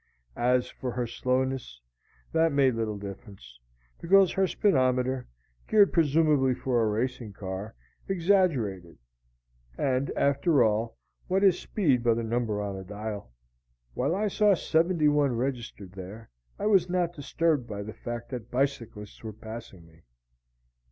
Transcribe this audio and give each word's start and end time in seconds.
As 0.35 0.67
for 0.67 0.89
her 0.93 1.05
slowness, 1.05 1.79
that 2.31 2.51
made 2.51 2.73
little 2.73 2.97
difference; 2.97 3.59
because 3.99 4.31
her 4.31 4.47
speedometer, 4.47 5.27
geared 5.67 5.93
presumably 5.93 6.55
for 6.55 6.81
a 6.81 6.87
racing 6.87 7.33
car, 7.33 7.75
exaggerated. 8.07 8.97
And, 9.77 10.09
after 10.17 10.63
all, 10.63 10.97
what 11.27 11.43
is 11.43 11.59
speed 11.59 12.03
but 12.03 12.17
a 12.17 12.23
number 12.23 12.63
on 12.63 12.75
a 12.77 12.83
dial? 12.83 13.31
While 13.93 14.15
I 14.15 14.27
saw 14.27 14.55
"71" 14.55 15.35
registered 15.35 15.91
there 15.91 16.31
I 16.57 16.65
was 16.65 16.89
not 16.89 17.13
disturbed 17.13 17.67
by 17.67 17.83
the 17.83 17.93
fact 17.93 18.29
that 18.29 18.49
bicyclists 18.49 19.23
were 19.23 19.33
passing 19.33 19.85
me. 19.85 20.01